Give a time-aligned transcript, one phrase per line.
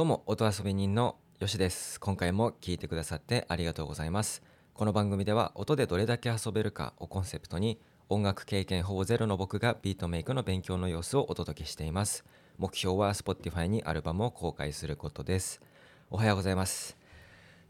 [0.00, 2.00] どうも音遊び人のよしです。
[2.00, 4.42] 今回も聞いてくださってありがとうございます。
[4.72, 7.78] この番組では音でどれだけ遊べるかをコンセプトに
[8.08, 12.24] 音楽経験ほぼゼロの僕がビートメイクの勉強の様子をお届けしています。
[12.56, 15.60] 目標は Spotify にアルバムを公開することです。
[16.08, 16.96] おはようございます。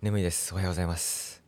[0.00, 0.54] 眠いです。
[0.54, 1.42] おはようございます。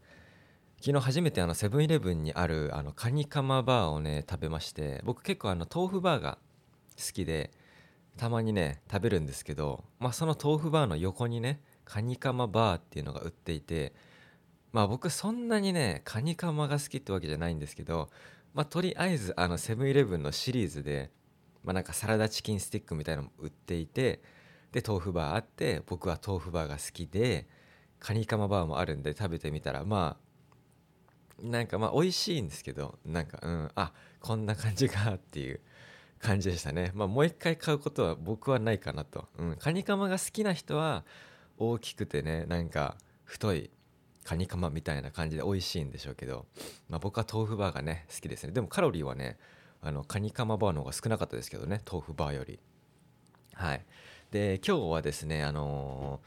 [0.80, 6.39] 昨日初めてあのセブンイレブンにあるあのカニカマバーをね食べまして僕結構あの豆腐バーが
[6.97, 7.53] 好きで
[8.16, 13.95] たまにね食べるんですけど、まあ、その豆腐バーの横にねカニカマバーっていうのが売っていて
[14.73, 18.09] まあ僕そんなにねカニカマが好きってわけじゃないんですけど、
[18.55, 21.11] まあ、とりあえずあのセブンイレブンのシリーズで、
[21.65, 24.23] まあ、なんかサラダチキンスティックみたいなのも売っていて
[24.73, 27.47] で豆腐バーあって僕は豆腐バーが好きで
[27.98, 30.33] カニカマバーもあるんで食べてみたらまあ
[31.42, 35.61] なんかまあ美味しいんですけどなんかうんあこんな感じかっていう。
[36.23, 36.92] 感じでしたね。
[36.95, 39.28] まあ、もう一回買うことは僕はないかなと。
[39.39, 41.05] うん、カニカマが好きな人は
[41.59, 43.70] 大きくてねなんか太い
[44.25, 46.47] カニカマみたいな感じで美味しいんでしょうけど、
[46.89, 48.53] まあ、僕は豆腐バーがね好きですね。
[48.53, 49.37] でもカロリーはね
[49.83, 52.61] あのカニカマバーの方が少なかったですけどね豆腐バーより。
[53.55, 53.84] はい。
[54.31, 56.20] で今日はですねあの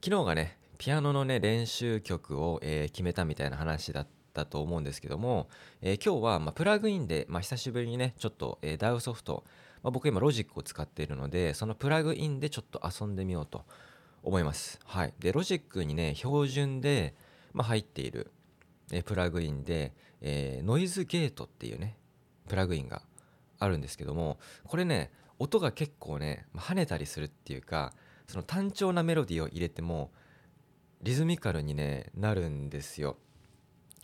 [0.00, 5.48] ー、昨日がねピアノのね練習曲を、えー、決めたみたいな話だったったと思うんですけども、
[5.80, 9.44] えー、今日はまプラグインで、まあ、久しぶりにねちょっと、えー、 DAWソフト、
[9.84, 13.64] まあ、僕今ロジックを使っているのでそのプラグインでちょっと遊んでみようと
[14.24, 14.80] 思います。
[14.84, 17.14] はい、でロジックにね標準で、
[17.52, 18.32] ま、入っている、
[18.90, 21.98] え、プラグインで、えノイズゲートっていうね
[22.48, 23.02] プラグインが
[23.58, 27.92] あるんですけどもこれね音が結構ね跳ねたりするっていうか
[28.26, 30.10] その単調なメロディーを入れても
[31.02, 33.18] リズミカルに、ね、なるんですよ。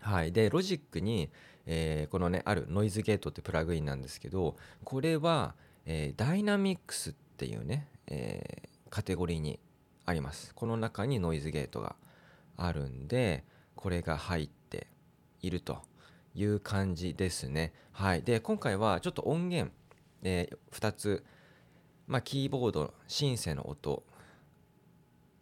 [0.00, 1.30] はい、でロジックに、
[1.66, 5.54] えー、このねあるノイズゲートってプラグインなんですけどこれは、
[5.86, 9.60] えー、ダイナミックスっていうね、えー、カテゴリーに
[10.06, 10.54] あります。
[10.54, 11.94] この中にノイズゲートが
[12.56, 13.44] あるんで
[13.76, 14.88] これが入って
[15.40, 15.78] いると
[16.34, 17.72] いう感じですね。
[17.92, 18.22] はい。
[18.22, 19.72] で今回はちょっと音源、
[20.22, 21.24] え、2つ
[22.06, 24.02] まあキーボードシンセの音。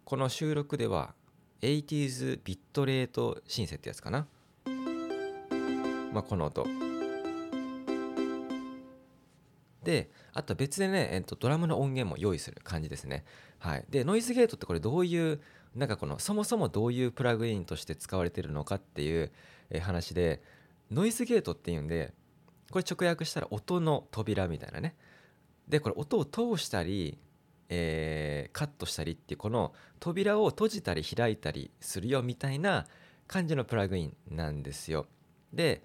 [0.05, 1.15] この収録では
[1.63, 4.27] 80s ビットレートシンセってやつかな。
[6.19, 6.67] まあ、この音。
[9.85, 13.25] であと別でね、えっと、ドラムの音源も用意する感じですね。
[13.59, 13.85] はい。
[13.89, 15.41] でノイズゲートってこれどういう
[15.77, 19.31] なんかこのそもそもどういうプラグインとして使われてるのかっていう
[19.81, 20.43] 話で
[20.91, 22.13] ノイズゲートっていうんで
[22.73, 24.97] これ直訳したら音の扉みたいなね。
[25.69, 27.17] でこれ音を通したり、
[27.69, 32.87] えー、カットしたりっていうこの扉を閉じたり開いたりするよみたいな
[33.29, 35.07] 感じのプラグインなんですよ。
[35.53, 35.83] で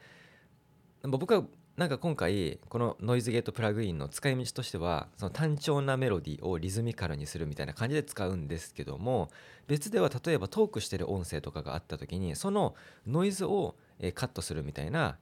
[1.04, 1.44] 僕は
[1.76, 9.30] なんか今回このノイズゲートプラグインの使い道としてはその単調なメロディーをリズミカルにするみたいな感じで使うんですけども
[9.68, 12.76] 別では例えばトークしてる音声とかがあった時にその
[13.08, 13.76] ノイズを
[14.14, 15.18] カットするみたいな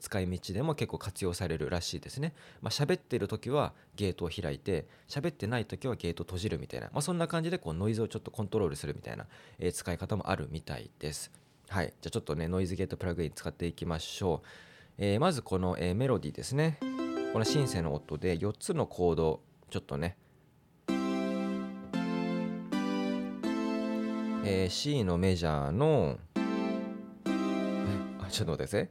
[0.00, 2.34] 使い道でも結構活用されるらしいですね。
[2.62, 9.26] まあ、喋ってる時はゲートを開いて喋ってない時はゲートを閉じるみたいな、まあ、そんな感じでこうノイズをちょっとコントロールするみたいな
[9.72, 11.30] 使い方もあるみたいです。
[11.68, 14.48] はい、じゃあちょっとねノイズゲートプラグイン使っていきましょう、
[15.00, 16.78] えー、まずこの、えー、メロディーですね。
[17.32, 20.16] このシンセの音で4つのコードちょっとね、
[24.44, 26.18] えー、C のメジャーの
[28.20, 28.88] あちょっと待ってください。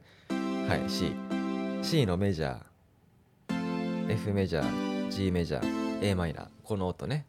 [0.68, 1.12] はい C
[1.82, 4.10] C のメジャー。
[4.10, 6.48] F メジャー G メジャー a マイナー。
[6.62, 7.26] この音ね。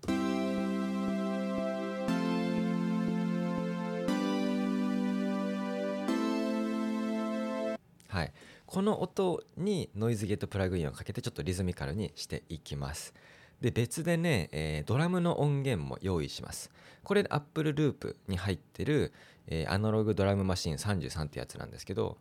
[8.72, 13.16] この音にノイズゲートプラグインをかけてちょっとリズミカルにしていきます。
[13.60, 16.70] で別でね、えー、ドラムの音源も用意します。
[17.04, 19.12] これ Apple Loop に入ってる、
[19.48, 22.20] えー、アナログドラムマシン33ってやつなんですけど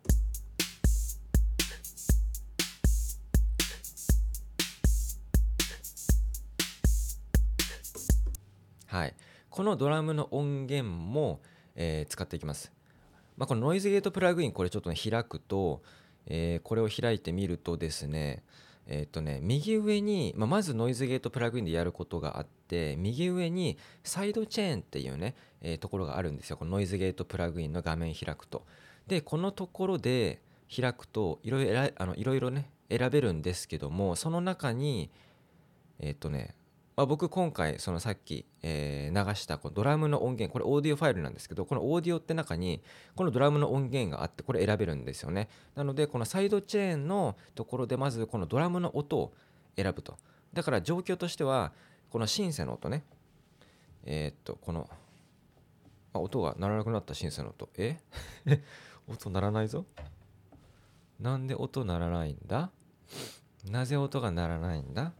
[8.86, 9.14] はい、
[9.50, 11.42] このドラムの音源も、
[11.74, 12.72] えー、使っていきます。
[13.36, 15.82] まあ、このノイズゲートプラグインこれちょっと、ね、開くと、
[16.28, 18.44] えー、これを開いてみるとですね
[18.86, 26.56] えっ、とね右上に、まあ、まずノイズゲートプラグインでやることがあって右上にサイドチェーンっていうね、えー、ところがあるんですよ。
[26.56, 28.64] このノイズゲートプラグインの画面開くと。
[29.06, 30.40] でこのところで
[30.74, 35.10] 開くといろいろあのいろいろね選べるんですけどもその中に
[35.98, 36.54] えっ、とね
[36.98, 42.82] まあ、僕今回そのさっき、えー、流したこのドラムの音源これオーディオファイルなんですけどこのオーディオって中に
[43.14, 45.48] このドラムの音源があってこれ選べるんですよね。
[45.76, 49.32] なのでこのサイドチェーンのところでまずこのドラムの音を
[49.76, 50.16] 選ぶと。
[50.52, 51.72] だから状況としては
[52.10, 53.04] このシンセの音ね。
[54.04, 54.90] えー、っとこの
[56.12, 57.68] あ音が鳴らなくなったシンセの音。
[57.76, 58.00] え？
[59.06, 59.84] 音鳴らないぞ。
[61.20, 62.72] なんで音鳴らないんだ？
[63.70, 65.12] なぜ音が鳴らないんだ？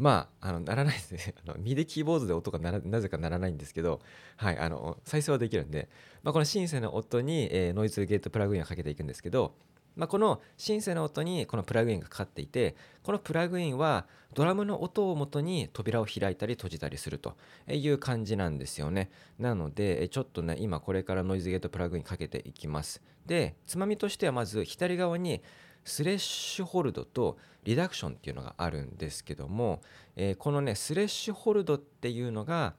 [0.00, 1.34] まあ、あの、ならないですね。
[1.46, 4.00] あの、ミディキーボードで音がならなぜかならないんですけど、
[4.36, 5.90] はい、あの、再生はできるんで、
[6.22, 9.54] まあ、このシンセの音に、えー、ノイズゲートプラグインをかけていくんですけど、
[9.96, 17.36] まあ、このシンセの音にこのプラグインがかかっていてこのプラグインはドラムの音をもとに扉を開いたり閉じたりすると
[17.68, 25.42] いう感じなんですよねなのでちょっとね今これからノイズゲートプラグインかけていきますでつまみとしてはまず左側に
[25.84, 29.80] スレッシュホルドとリダクションっていうのがあるんですけども、
[30.16, 32.74] えー、このねスレッシュホルドっていうのが、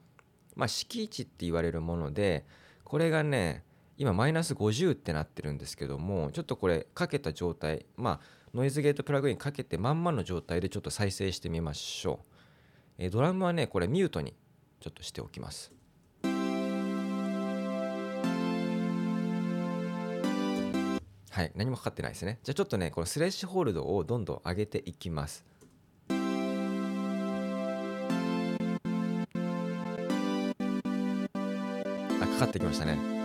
[0.56, 2.44] まあ、敷地って言われるもので
[2.84, 3.64] これがね
[3.98, 8.20] 今マイナス50ってなってるんですけどもちょっとこれかけた状態まあ
[8.54, 12.34] ノイズゲートプラグインかけてまんまの状態でちょっと再生してみましょう、
[12.98, 14.34] えー、ドラムはねこれミュートに
[14.80, 15.81] ちょっとしておきます。
[21.32, 22.40] はい何もかかってないですね。
[22.42, 25.46] じゃあちょっとねこのスレッシュホールドをどんどん上げていきます。
[26.10, 26.12] あ
[32.26, 33.21] かかってきましたね。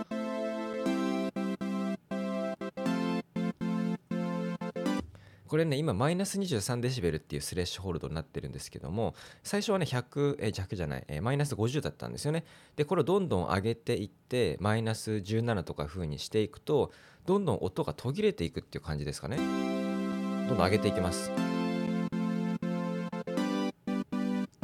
[5.48, 12.44] これね今マイナス23デシベルっていうスレッシュホールドになってるんですけども最初はね100え弱じゃない、えマイナス50だったんですよね。
[12.76, 16.92] でこれをどんどん上げていってマイナス17とか風にしていくと
[17.26, 19.36] どんどん音が途切れていくっていう感じですかね。
[19.36, 21.30] どんどん上げていきます。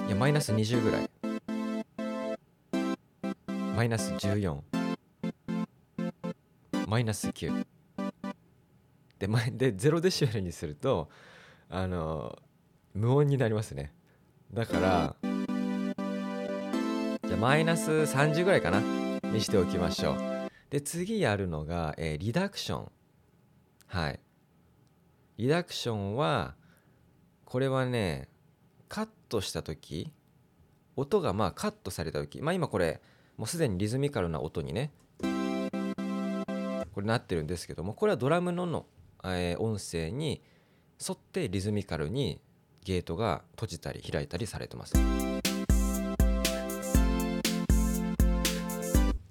[0.06, 1.10] いやマイナス20ぐらい。
[3.74, 4.60] マイナス14
[6.86, 7.73] マイナス9
[9.24, 11.08] で前で0デシベルにすると
[11.70, 12.38] あの
[12.92, 13.90] 無音になりますね。
[14.52, 15.16] だから
[17.26, 18.82] じゃマイナス30ぐらいかな？
[19.30, 20.16] にしておきましょう。
[20.68, 22.92] で次やるのが、えー、リダクション。
[23.86, 24.20] はい。
[25.38, 26.54] リダクションは
[27.46, 28.28] これはね
[28.90, 30.12] カットした時
[30.96, 33.00] 音がまあカットされた時まあ今これ
[33.38, 34.92] もうすでにリズミカルな音にね
[36.94, 38.86] これなってるんですけどもこれはドラムのの
[39.24, 40.42] えー、音声に
[41.06, 42.40] 沿ってリズミカルに
[42.84, 44.94] ゲートが閉じたり開いたりされてます。
[44.96, 45.00] っ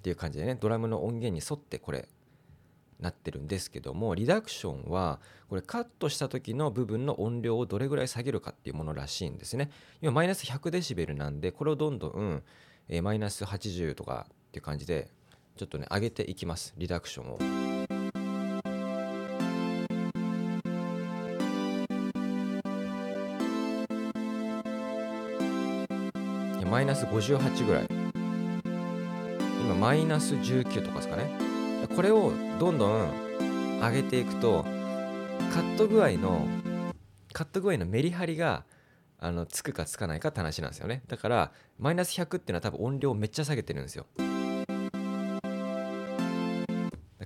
[0.02, 2.08] ていう感じでねドラムの音源に沿ってこれ
[3.00, 5.18] なってるんですけどもリダクションは
[5.48, 9.70] これカットした時の部分の音量をどれぐらい下げるかっていうものらしいんですね
[10.02, 12.42] 今マイナス100デシベルなんでこれをどんどん、
[12.88, 15.08] えー、マイナス80とかっていう感じで
[15.56, 17.63] ちょっとね上げていきますリダクションを。
[26.74, 27.86] マイナス58ぐらい。
[29.62, 31.30] 今マイナス19とかですかね。
[31.94, 34.64] これをどんどん上げていくと
[35.52, 36.48] カット具合の
[37.32, 38.64] カット具合のメリハリが
[39.20, 41.04] あのつくかつかないかって話なんですよね。
[41.06, 44.06] だからマイナス100っていうのは多分音量めっちゃ下げてるんですよ。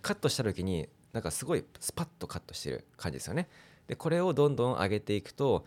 [0.02, 3.48] カットした時になんかすごいスパッとカットしてる感じですよね。
[3.86, 5.64] でこれをどんどん上げていくと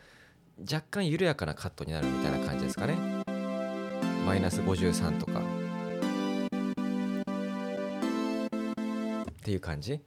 [0.72, 3.11] 若干緩やかなカットになるみたいな感じですかね。
[4.32, 5.42] マイナス53とか。
[9.30, 10.00] っていう感じ？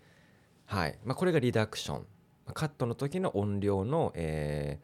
[0.65, 2.07] はい、まあ、これがリダクション。
[2.55, 4.81] カットの時の音量の、え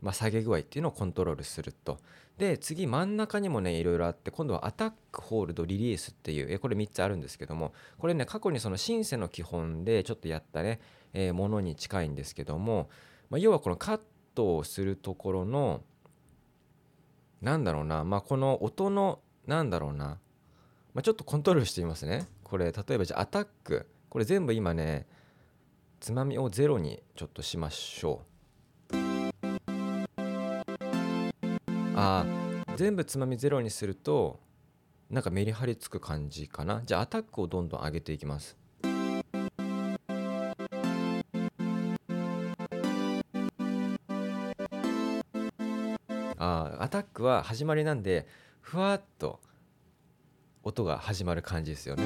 [0.00, 1.98] ーまあ、下げ具合っていうのをコントロールすると。
[2.36, 10.80] で次真ん中にもねいろいろあって今度はアタックホールドリリースっていうえこれ3つあるんですけどもこれね過去にそのシンセの基本でちょっとやったね、
[11.12, 12.90] えー、ものに近いんですけども、
[13.28, 14.00] まあ、要はこのカッ
[14.34, 15.82] トをするところの
[17.40, 20.18] なんだろうな、まあ、この音の、なんだろうな、
[20.94, 22.28] まあ、ちょっとコントロールしてみますね。
[22.44, 23.86] これ、例えばじゃあアタック。
[24.08, 25.06] これ全部今ね、
[26.00, 28.22] つまみをゼロにちょっとしましょ
[28.92, 28.96] う。
[31.96, 32.24] あ
[32.76, 34.40] 全部つまみゼロにすると、
[35.10, 36.82] なんかメリハリつく感じかな。
[36.84, 38.56] じゃあアタックをどんどん上げていきます。
[47.20, 48.26] あアタックは始まりなんで
[48.60, 49.40] ふわっと
[50.62, 52.04] 音が始まる感じですよね。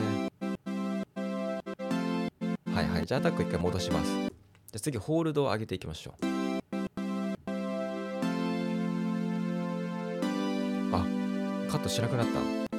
[2.75, 3.07] はいはい。
[3.07, 4.11] じゃあアタック一回戻します。
[4.11, 4.31] じゃ
[4.77, 6.25] あ次ホールドを上げていきましょう。
[10.93, 11.07] あ
[11.71, 12.74] カットしなくなった。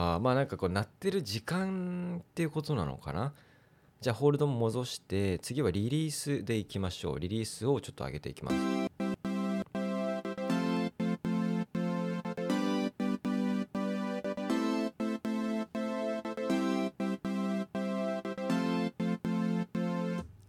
[0.00, 3.34] あまあなんかこう鳴ってる時間っていうことなのかな。
[4.00, 7.20] じゃあホールドも戻して次はリリースでいきましょう。
[7.20, 8.56] リリースをちょっと上げていきます。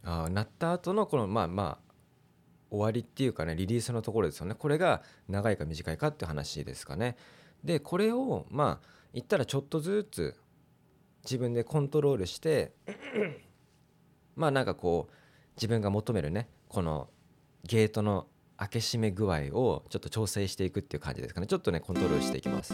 [0.05, 1.77] あ鳴った後のこのまあまあ
[2.69, 4.55] 終わりっていうかねリリースのところですよね。
[4.55, 7.17] これが長いか短いかっていう話ですかね。
[7.63, 10.35] でこれをまあ言ったらちょっとずつ
[11.23, 12.73] 自分でコントロールして
[14.35, 15.13] まあなんかこう
[15.55, 17.09] 自分が求めるねこの
[17.63, 18.27] ゲートの
[18.57, 22.73] 開け閉め具合をちょっと調整していくっていう感じですかねちょっとねコントロールしていきます。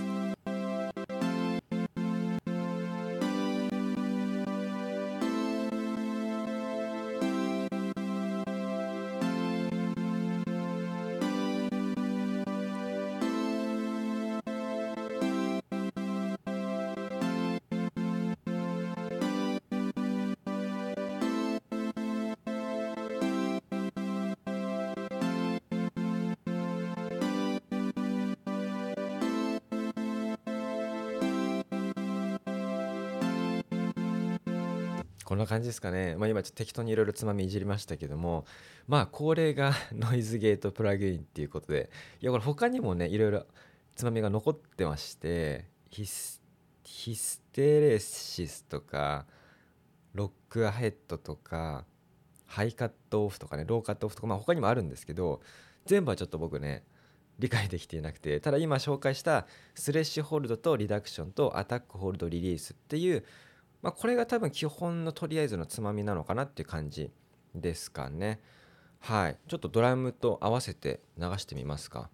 [35.28, 36.16] こんな感じですかね。
[36.16, 38.46] まあ、今ちょっと適当にいろいろつまみいじりましたけども、
[38.88, 41.90] まあ、これが ノイズゲートプラグインっていうことで、
[42.22, 43.46] いや、これ他にもね、いろいろ
[43.94, 46.42] つまみが残ってまして、ヒス
[46.86, 49.26] ヒステレシスとか、
[50.14, 51.84] ロックアヘッドとか、
[52.46, 55.42] ハイカットオフとかね、ローカットオフとか、まあ、他にもあるんですけど、
[55.86, 56.86] 全部はちょっと僕ね、
[57.38, 63.24] 理解できていなくてただ今紹介したスレッシュホールドとリダクションとアタックホールドリリースっていう
[63.82, 67.12] まあ、これが多分基本のとりあえずのつまみなのかなっていう感じ
[67.54, 68.40] ですかね。
[69.00, 69.38] はい。
[69.48, 72.10] ちょっとドラムと合わせて流してみますか。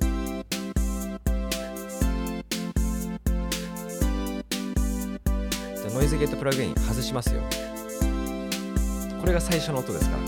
[0.00, 7.42] じゃノイズゲートプラグイン外しますよ。
[9.20, 10.22] これが最初の音ですから。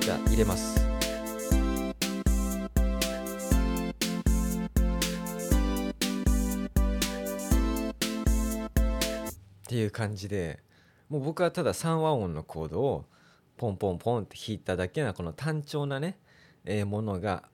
[0.00, 0.77] じゃあ入れます。
[9.78, 10.60] いう感じで
[11.08, 13.04] もう僕はただ3和音のコードを
[13.56, 16.18] ポンポンポンって弾いただけなこの単調なね、
[16.64, 17.44] えー、ものが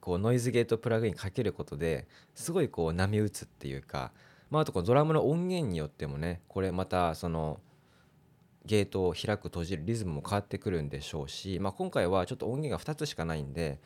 [0.00, 4.12] こうノイズゲートプラグインかけることですごいこう波打つっていうか、
[4.50, 7.60] まあ、あとこうドラムの音源によってもねこれまたその
[8.64, 13.80] ゲートを開く閉じるリズムも変わってくるんでしょうし、まあ、今回はちょっと音源が2つしかないんで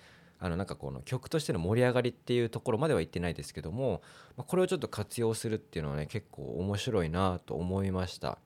[0.44, 4.02] あのなんかこの曲としての盛り上がりっていうところまではいってないですけども、
[4.36, 8.38] まあ、これをちょっと活用するっていうのはね結構面白いなと思いました。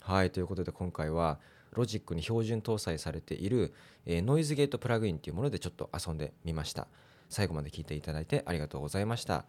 [0.00, 1.38] はいということで今回は
[1.72, 3.74] ロジックに標準搭載されている、
[4.06, 6.88] えー、ノイズゲートプラグインっていうものでちょっと遊んでみました。
[7.28, 9.44] 最後まで聞いていただいてありがとうございました。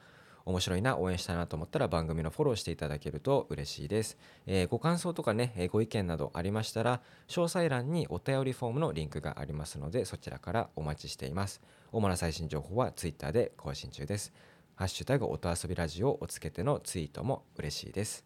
[0.48, 4.18] 面白いな、応援したいなと思ったら番組のフォローしていただけると嬉しいです。
[4.46, 11.62] えー、ご感想とかね、えご意見などありましたら、詳細欄にお便りフォームのリンクがありますので、そちらからお待ちしています。
[11.92, 14.32] 主な最新情報は Twitter で更新中です。
[14.75, 18.24] ハッシュタグ音遊びラジオをつけてのツイートも嬉しいです。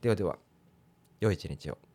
[0.00, 0.38] ではでは、
[1.20, 1.89] 良い一日を。